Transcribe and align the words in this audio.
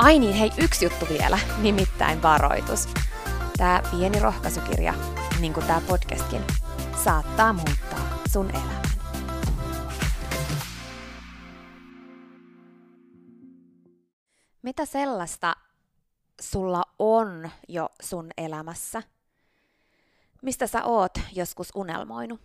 Ai 0.00 0.18
niin, 0.18 0.34
hei, 0.34 0.50
yksi 0.58 0.84
juttu 0.84 1.06
vielä, 1.08 1.38
nimittäin 1.58 2.22
varoitus. 2.22 2.88
Tämä 3.56 3.82
pieni 3.90 4.20
rohkaisukirja, 4.20 4.94
niin 5.40 5.52
kuin 5.52 5.66
tämä 5.66 5.80
podcastkin, 5.88 6.42
saattaa 7.04 7.52
muuttaa 7.52 8.18
sun 8.32 8.50
elämän. 8.50 8.82
Mitä 14.62 14.84
sellaista 14.84 15.56
sulla 16.40 16.82
on 16.98 17.50
jo 17.68 17.88
sun 18.02 18.30
elämässä? 18.36 19.02
Mistä 20.42 20.66
sä 20.66 20.84
oot 20.84 21.12
joskus 21.32 21.68
unelmoinut? 21.74 22.40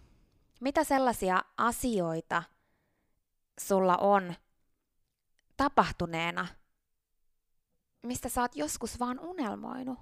Mitä 0.62 0.84
sellaisia 0.84 1.44
asioita 1.58 2.44
sulla 3.60 3.98
on 3.98 4.34
tapahtuneena 5.58 6.48
mistä 8.06 8.30
sä 8.30 8.42
oot 8.42 8.56
joskus 8.56 9.00
vaan 9.00 9.20
unelmoinut? 9.20 10.00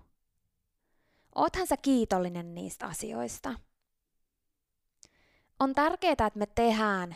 Oothan 1.36 1.68
sä 1.68 1.78
kiitollinen 1.78 2.56
niistä 2.56 2.86
asioista? 2.86 3.54
On 5.60 5.76
tärkeää, 5.76 6.12
että 6.12 6.40
me 6.40 6.46
tehdään 6.46 7.16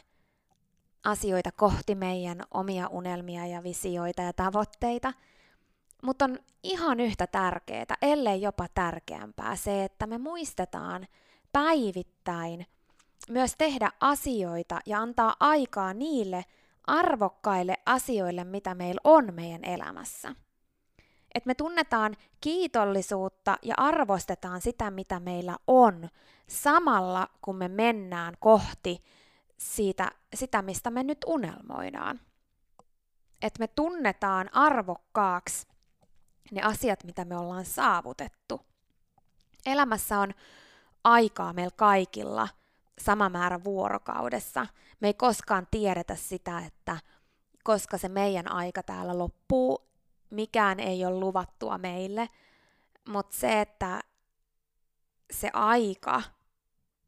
asioita 1.03 1.51
kohti 1.51 1.95
meidän 1.95 2.43
omia 2.51 2.87
unelmia 2.87 3.45
ja 3.45 3.63
visioita 3.63 4.21
ja 4.21 4.33
tavoitteita, 4.33 5.13
mutta 6.03 6.25
on 6.25 6.39
ihan 6.63 6.99
yhtä 6.99 7.27
tärkeää, 7.27 7.85
ellei 8.01 8.41
jopa 8.41 8.67
tärkeämpää 8.73 9.55
se, 9.55 9.83
että 9.83 10.07
me 10.07 10.17
muistetaan 10.17 11.07
päivittäin 11.51 12.65
myös 13.29 13.55
tehdä 13.57 13.91
asioita 13.99 14.79
ja 14.85 14.99
antaa 14.99 15.35
aikaa 15.39 15.93
niille 15.93 16.45
arvokkaille 16.87 17.77
asioille, 17.85 18.43
mitä 18.43 18.75
meillä 18.75 19.01
on 19.03 19.33
meidän 19.33 19.63
elämässä 19.63 20.35
että 21.37 21.47
me 21.47 21.55
tunnetaan 21.55 22.15
kiitollisuutta 22.41 23.57
ja 23.61 23.73
arvostetaan 23.77 24.61
sitä, 24.61 24.91
mitä 24.91 25.19
meillä 25.19 25.57
on, 25.67 26.09
samalla 26.47 27.27
kun 27.41 27.55
me 27.55 27.67
mennään 27.67 28.33
kohti 28.39 29.03
siitä, 29.57 30.11
sitä, 30.35 30.61
mistä 30.61 30.91
me 30.91 31.03
nyt 31.03 31.17
unelmoidaan. 31.25 32.19
Että 33.41 33.59
me 33.59 33.67
tunnetaan 33.67 34.49
arvokkaaksi 34.53 35.67
ne 36.51 36.61
asiat, 36.61 37.03
mitä 37.03 37.25
me 37.25 37.37
ollaan 37.37 37.65
saavutettu. 37.65 38.61
Elämässä 39.65 40.19
on 40.19 40.33
aikaa 41.03 41.53
meillä 41.53 41.75
kaikilla 41.75 42.47
sama 42.99 43.29
määrä 43.29 43.63
vuorokaudessa. 43.63 44.67
Me 44.99 45.07
ei 45.07 45.13
koskaan 45.13 45.67
tiedetä 45.71 46.15
sitä, 46.15 46.59
että 46.59 46.97
koska 47.63 47.97
se 47.97 48.09
meidän 48.09 48.51
aika 48.51 48.83
täällä 48.83 49.17
loppuu, 49.17 49.86
mikään 50.29 50.79
ei 50.79 51.05
ole 51.05 51.19
luvattua 51.19 51.77
meille, 51.77 52.29
mutta 53.09 53.37
se, 53.37 53.61
että 53.61 54.01
se 55.31 55.49
aika 55.53 56.21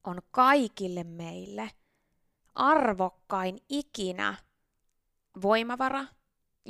on 0.03 0.22
kaikille 0.31 1.03
meille 1.03 1.72
arvokkain 2.56 3.59
ikinä 3.69 4.35
voimavara 5.41 6.06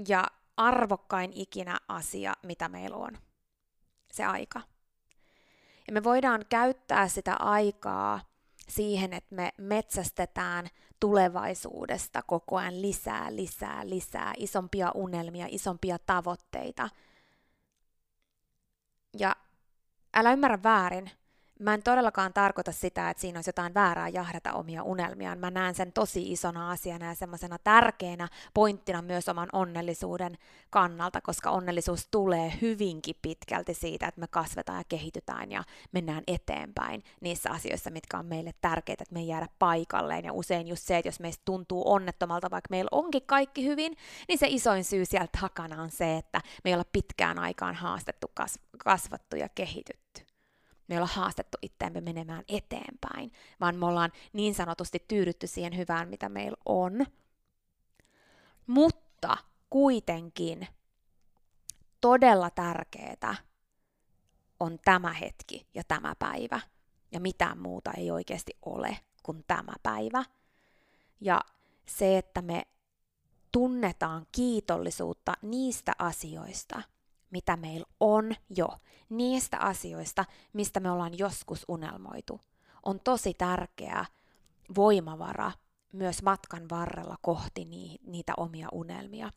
ja 0.08 0.28
arvokkain 0.58 1.32
ikinä 1.34 1.80
asia, 1.88 2.34
mitä 2.44 2.70
meillä 2.70 2.98
on. 2.98 3.18
Se 4.12 4.26
aika. 4.26 4.62
Ja 5.88 5.94
me 5.94 6.04
voidaan 6.04 6.46
käyttää 6.50 7.08
sitä 7.08 7.36
aikaa 7.36 8.28
siihen, 8.69 9.13
että 9.13 9.35
me 9.35 9.52
metsästetään 9.57 10.68
tulevaisuudesta 11.00 12.22
koko 12.22 12.57
ajan 12.57 12.81
lisää, 12.81 13.35
lisää, 13.35 13.90
lisää, 13.90 14.34
isompia 14.38 14.91
unelmia, 14.96 15.46
isompia 15.50 15.97
tavoitteita. 16.06 16.90
Ja 19.19 19.35
älä 20.13 20.34
ymmärrä 20.34 20.63
väärin, 20.63 21.12
Mä 21.59 21.74
en 21.74 21.84
todellakaan 21.84 22.34
tarkoita 22.34 22.72
sitä, 22.72 23.09
että 23.09 23.22
siinä 23.22 23.38
olisi 23.38 23.50
jotain 23.50 23.74
väärää 23.74 24.08
jahdata 24.08 24.53
omia 24.53 24.84
unelmiaan. 24.84 25.40
Mä 25.40 25.52
näen 25.52 25.75
sen 25.75 25.94
tosi 25.94 26.31
isona 26.31 26.72
asiana 26.72 27.06
ja 27.06 27.16
semmoisena 27.16 27.57
tärkeänä 27.63 28.28
pointtina 28.54 29.01
myös 29.01 29.30
oman 29.30 29.50
onnellisuuden 29.54 30.38
kannalta, 30.69 31.22
koska 31.22 31.50
onnellisuus 31.51 32.07
tulee 32.12 32.54
hyvinkin 32.62 33.16
pitkälti 33.22 33.74
siitä, 33.74 34.07
että 34.07 34.22
me 34.22 34.28
kasvetaan 34.28 34.78
ja 34.78 34.83
kehitytään 34.89 35.51
ja 35.51 35.63
mennään 35.92 36.24
eteenpäin 36.28 37.04
niissä 37.22 37.50
asioissa, 37.51 37.89
mitkä 37.89 38.18
on 38.18 38.25
meille 38.25 38.51
tärkeitä, 38.62 39.04
että 39.04 39.13
me 39.13 39.19
ei 39.19 39.28
jäädä 39.28 39.48
paikalleen. 39.60 40.25
Ja 40.25 40.33
usein 40.33 40.68
just 40.68 40.83
se, 40.83 40.98
että 40.98 41.07
jos 41.07 41.19
meistä 41.19 41.42
tuntuu 41.45 41.92
onnettomalta, 41.92 42.51
vaikka 42.51 42.68
meillä 42.69 42.89
onkin 42.92 43.24
kaikki 43.25 43.66
hyvin, 43.66 43.98
niin 44.28 44.39
se 44.39 44.48
isoin 44.50 44.83
syy 44.83 45.06
sieltä 45.06 45.39
takana 45.42 45.81
on 45.81 45.92
se, 45.92 46.18
että 46.18 46.42
me 46.63 46.69
ei 46.69 46.74
olla 46.74 46.86
pitkään 46.92 47.39
aikaan 47.39 47.75
haastettu, 47.75 48.28
kasvattu 48.78 49.36
ja 49.36 49.50
kehitytty 49.50 50.29
me 50.89 50.95
ei 50.95 51.00
olla 51.00 51.09
haastettu 51.13 51.57
itseämme 51.62 52.01
menemään 52.01 52.44
eteenpäin, 52.47 53.31
vaan 53.59 53.75
me 53.75 53.86
ollaan 53.86 54.12
niin 54.33 54.56
sanotusti 54.56 55.06
tyydytty 55.07 55.47
siihen 55.47 55.77
hyvään, 55.77 56.09
mitä 56.09 56.30
meillä 56.30 56.57
on. 56.65 57.06
Mutta 58.68 59.38
kuitenkin 59.69 60.68
todella 62.01 62.50
tärkeää 62.50 63.36
on 64.59 64.80
tämä 64.86 65.13
hetki 65.13 65.68
ja 65.74 65.83
tämä 65.88 66.15
päivä. 66.19 66.59
Ja 67.12 67.19
mitään 67.19 67.57
muuta 67.57 67.92
ei 67.92 68.12
oikeasti 68.12 68.57
ole 68.65 68.97
kuin 69.24 69.44
tämä 69.47 69.74
päivä. 69.83 70.24
Ja 71.21 71.42
se, 71.85 72.18
että 72.18 72.42
me 72.42 72.68
tunnetaan 73.51 74.27
kiitollisuutta 74.31 75.33
niistä 75.42 75.92
asioista, 76.00 76.81
mitä 77.31 77.58
meillä 77.58 77.88
on 78.00 78.36
jo, 78.50 78.70
niistä 79.10 79.58
asioista, 79.58 80.26
mistä 80.54 80.80
me 80.80 80.92
ollaan 80.92 81.18
joskus 81.18 81.66
unelmoitu, 81.68 82.42
on 82.86 83.00
tosi 83.00 83.34
tärkeä 83.34 84.06
voimavara 84.76 85.52
myös 85.94 86.24
matkan 86.24 86.70
varrella 86.70 87.16
kohti 87.22 87.66
niitä 88.08 88.34
omia 88.38 88.68
unelmia. 88.72 89.31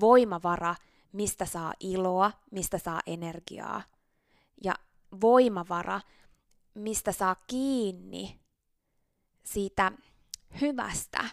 Voimavara, 0.00 0.74
mistä 1.12 1.44
saa 1.44 1.72
iloa, 1.80 2.32
mistä 2.50 2.78
saa 2.78 3.00
energiaa. 3.06 3.82
Ja 4.64 4.74
voimavara, 5.20 6.00
mistä 6.74 7.12
saa 7.12 7.36
kiinni 7.46 8.40
siitä 9.44 9.92
hyvästä. 10.60 11.24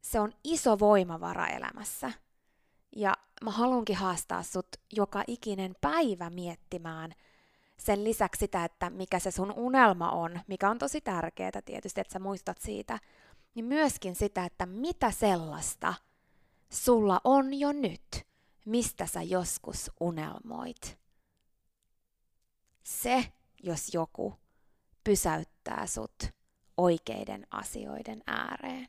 Se 0.00 0.20
on 0.20 0.32
iso 0.44 0.78
voimavara 0.78 1.46
elämässä. 1.46 2.12
Ja 2.96 3.14
mä 3.42 3.50
haluankin 3.50 3.96
haastaa 3.96 4.42
sut 4.42 4.66
joka 4.92 5.24
ikinen 5.26 5.74
päivä 5.80 6.30
miettimään 6.30 7.12
sen 7.78 8.04
lisäksi 8.04 8.38
sitä, 8.38 8.64
että 8.64 8.90
mikä 8.90 9.18
se 9.18 9.30
sun 9.30 9.52
unelma 9.56 10.10
on, 10.10 10.40
mikä 10.46 10.70
on 10.70 10.78
tosi 10.78 11.00
tärkeää 11.00 11.62
tietysti, 11.64 12.00
että 12.00 12.12
sä 12.12 12.18
muistat 12.18 12.58
siitä, 12.60 12.98
niin 13.54 13.64
myöskin 13.64 14.14
sitä, 14.14 14.44
että 14.44 14.66
mitä 14.66 15.10
sellaista 15.10 15.94
sulla 16.72 17.20
on 17.24 17.54
jo 17.54 17.72
nyt, 17.72 18.26
mistä 18.64 19.06
sä 19.06 19.22
joskus 19.22 19.90
unelmoit. 20.00 20.98
Se, 22.82 23.32
jos 23.62 23.94
joku, 23.94 24.34
pysäyttää 25.04 25.86
sut 25.86 26.22
oikeiden 26.76 27.46
asioiden 27.50 28.22
ääreen. 28.26 28.88